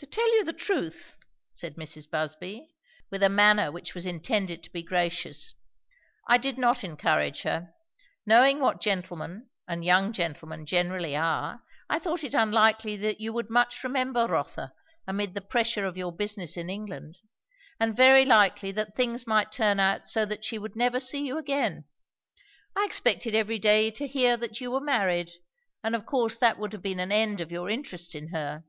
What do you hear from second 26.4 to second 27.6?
would have been an end of